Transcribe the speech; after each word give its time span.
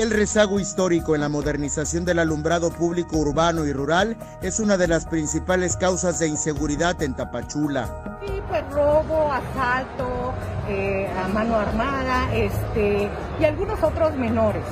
El 0.00 0.10
rezago 0.10 0.58
histórico 0.58 1.14
en 1.14 1.20
la 1.20 1.28
modernización 1.28 2.06
del 2.06 2.20
alumbrado 2.20 2.70
público 2.70 3.18
urbano 3.18 3.66
y 3.66 3.72
rural 3.74 4.16
es 4.40 4.58
una 4.58 4.78
de 4.78 4.88
las 4.88 5.04
principales 5.04 5.76
causas 5.76 6.18
de 6.18 6.26
inseguridad 6.26 7.02
en 7.02 7.12
Tapachula. 7.12 8.18
Sí, 8.24 8.32
pues 8.48 8.64
robo, 8.70 9.30
asalto, 9.30 10.32
eh, 10.70 11.06
a 11.22 11.28
mano 11.28 11.54
armada, 11.54 12.34
este, 12.34 13.10
y 13.38 13.44
algunos 13.44 13.82
otros 13.82 14.16
menores. 14.16 14.64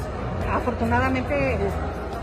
Afortunadamente 0.51 1.59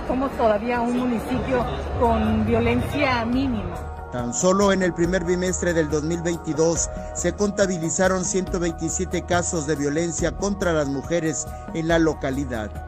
somos 0.07 0.35
todavía 0.35 0.81
un 0.81 0.97
municipio 0.97 1.63
con 1.99 2.43
violencia 2.47 3.23
mínima. 3.23 3.75
Tan 4.11 4.33
solo 4.33 4.71
en 4.71 4.81
el 4.81 4.95
primer 4.95 5.25
bimestre 5.25 5.73
del 5.73 5.91
2022 5.91 6.89
se 7.13 7.33
contabilizaron 7.33 8.25
127 8.25 9.21
casos 9.27 9.67
de 9.67 9.75
violencia 9.75 10.31
contra 10.31 10.73
las 10.73 10.87
mujeres 10.87 11.45
en 11.75 11.87
la 11.87 11.99
localidad. 11.99 12.84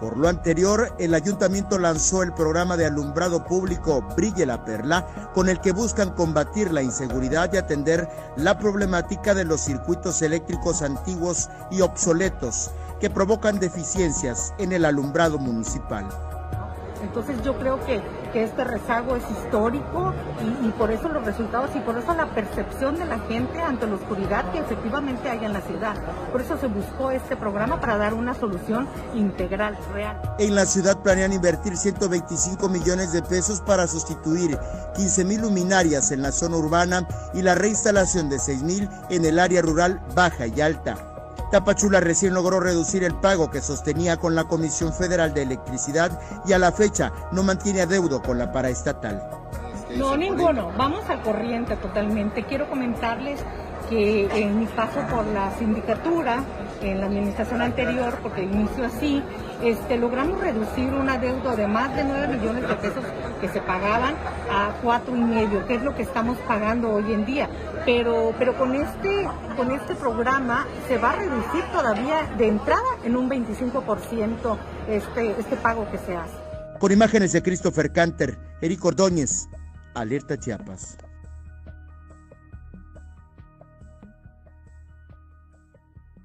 Por 0.00 0.16
lo 0.16 0.28
anterior, 0.28 0.94
el 0.98 1.12
ayuntamiento 1.12 1.76
lanzó 1.76 2.22
el 2.22 2.32
programa 2.32 2.76
de 2.76 2.86
alumbrado 2.86 3.44
público 3.44 4.00
Brille 4.16 4.46
la 4.46 4.64
Perla, 4.64 5.30
con 5.34 5.48
el 5.48 5.60
que 5.60 5.72
buscan 5.72 6.10
combatir 6.10 6.72
la 6.72 6.82
inseguridad 6.82 7.52
y 7.52 7.56
atender 7.56 8.08
la 8.36 8.58
problemática 8.58 9.34
de 9.34 9.44
los 9.44 9.60
circuitos 9.60 10.22
eléctricos 10.22 10.82
antiguos 10.82 11.48
y 11.72 11.80
obsoletos 11.80 12.70
que 13.00 13.10
provocan 13.10 13.58
deficiencias 13.58 14.54
en 14.58 14.72
el 14.72 14.84
alumbrado 14.84 15.38
municipal. 15.38 16.06
Entonces 17.02 17.40
yo 17.42 17.58
creo 17.58 17.84
que, 17.84 18.02
este 18.38 18.62
rezago 18.62 19.16
es 19.16 19.24
histórico 19.32 20.14
y, 20.62 20.68
por 20.70 20.92
eso 20.92 21.08
los 21.08 21.24
resultados 21.24 21.70
y 21.74 21.80
por 21.80 21.98
eso 21.98 22.14
la 22.14 22.26
percepción 22.34 22.96
de 22.96 23.04
la 23.04 23.18
gente 23.20 23.60
ante 23.60 23.84
la 23.88 23.96
oscuridad 23.96 24.52
que 24.52 24.58
efectivamente 24.58 25.28
hay 25.28 25.44
en 25.44 25.52
la 25.52 25.60
ciudad. 25.60 25.96
Por 26.30 26.42
eso 26.42 26.56
se 26.56 26.68
buscó 26.68 27.10
este 27.10 27.34
programa 27.36 27.80
para 27.80 27.96
dar 27.96 28.14
una 28.14 28.34
solución 28.34 28.86
integral, 29.16 29.76
real. 29.92 30.20
En 30.38 30.54
la 30.54 30.66
ciudad 30.66 31.02
planean 31.02 31.32
invertir 31.32 31.76
125 31.76 32.68
millones 32.68 33.12
de 33.12 33.22
pesos 33.22 33.60
para 33.60 33.88
sustituir 33.88 34.56
15 34.94 35.24
mil 35.24 35.40
luminarias 35.40 36.12
en 36.12 36.22
la 36.22 36.30
zona 36.30 36.58
urbana 36.58 37.08
y 37.34 37.42
la 37.42 37.56
reinstalación 37.56 38.28
de 38.28 38.38
6 38.38 38.62
mil 38.62 38.88
en 39.10 39.24
el 39.24 39.40
área 39.40 39.62
rural 39.62 40.00
baja 40.14 40.46
y 40.46 40.60
alta. 40.60 41.07
Tapachula 41.50 42.00
recién 42.00 42.34
logró 42.34 42.60
reducir 42.60 43.04
el 43.04 43.14
pago 43.14 43.50
que 43.50 43.62
sostenía 43.62 44.18
con 44.18 44.34
la 44.34 44.44
Comisión 44.44 44.92
Federal 44.92 45.32
de 45.32 45.42
Electricidad 45.42 46.20
y 46.46 46.52
a 46.52 46.58
la 46.58 46.72
fecha 46.72 47.12
no 47.32 47.42
mantiene 47.42 47.82
adeudo 47.82 48.20
con 48.20 48.38
la 48.38 48.52
paraestatal. 48.52 49.30
No, 49.96 50.16
ninguno. 50.16 50.70
Vamos 50.76 51.08
al 51.08 51.22
corriente 51.22 51.76
totalmente. 51.76 52.44
Quiero 52.44 52.68
comentarles 52.68 53.40
que 53.88 54.28
en 54.32 54.60
mi 54.60 54.66
paso 54.66 55.00
por 55.10 55.26
la 55.26 55.56
sindicatura, 55.58 56.44
en 56.82 57.00
la 57.00 57.06
administración 57.06 57.60
anterior, 57.60 58.18
porque 58.22 58.42
inició 58.42 58.84
así, 58.84 59.22
este, 59.62 59.96
logramos 59.96 60.40
reducir 60.40 60.92
un 60.92 61.08
adeudo 61.08 61.56
de 61.56 61.66
más 61.66 61.94
de 61.96 62.04
9 62.04 62.36
millones 62.36 62.68
de 62.68 62.74
pesos 62.76 63.04
que 63.40 63.48
se 63.48 63.60
pagaban 63.60 64.14
a 64.50 64.72
cuatro 64.82 65.16
y 65.16 65.20
medio, 65.20 65.66
que 65.66 65.74
es 65.74 65.82
lo 65.82 65.94
que 65.94 66.02
estamos 66.02 66.38
pagando 66.46 66.90
hoy 66.90 67.12
en 67.12 67.24
día. 67.24 67.48
Pero, 67.84 68.34
pero 68.38 68.56
con 68.56 68.74
este, 68.74 69.28
con 69.56 69.70
este 69.72 69.94
programa 69.94 70.66
se 70.86 70.98
va 70.98 71.12
a 71.12 71.16
reducir 71.16 71.64
todavía 71.72 72.30
de 72.36 72.48
entrada 72.48 72.82
en 73.04 73.16
un 73.16 73.28
25% 73.28 74.56
este, 74.88 75.30
este 75.38 75.56
pago 75.56 75.90
que 75.90 75.98
se 75.98 76.16
hace. 76.16 76.34
Con 76.78 76.92
imágenes 76.92 77.32
de 77.32 77.42
Christopher 77.42 77.92
Canter, 77.92 78.38
Eric 78.60 78.84
Ordóñez, 78.84 79.48
Alerta 79.94 80.38
Chiapas. 80.38 80.96